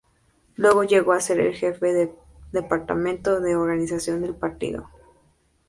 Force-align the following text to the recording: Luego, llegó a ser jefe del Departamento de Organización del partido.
Luego, 0.55 0.83
llegó 0.83 1.13
a 1.13 1.21
ser 1.21 1.53
jefe 1.53 1.93
del 1.93 2.09
Departamento 2.51 3.39
de 3.39 3.55
Organización 3.55 4.23
del 4.23 4.33
partido. 4.33 4.89